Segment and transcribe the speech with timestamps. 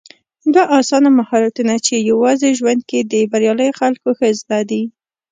[0.53, 4.83] دوه اسانه مهارتونه چې يوازې ژوند کې د برياليو خلکو ښه زده دي